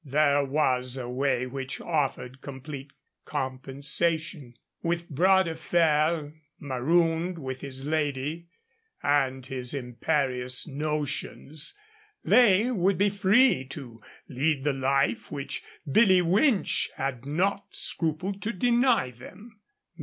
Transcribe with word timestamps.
There 0.03 0.43
was 0.43 0.97
a 0.97 1.07
way 1.07 1.45
which 1.45 1.79
offered 1.79 2.41
complete 2.41 2.89
compensation. 3.23 4.55
With 4.81 5.07
Bras 5.11 5.45
de 5.45 5.53
Fer 5.53 6.33
marooned 6.59 7.37
with 7.37 7.61
his 7.61 7.85
lady 7.85 8.47
and 9.03 9.45
his 9.45 9.75
imperious 9.75 10.65
notions, 10.67 11.75
they 12.23 12.71
would 12.71 12.97
be 12.97 13.11
free 13.11 13.63
to 13.65 14.01
lead 14.27 14.63
the 14.63 14.73
life 14.73 15.31
which 15.31 15.61
Billy 15.87 16.23
Winch 16.23 16.89
had 16.95 17.27
not 17.27 17.65
scrupled 17.69 18.41
to 18.41 18.53
deny 18.53 19.11
them. 19.11 19.59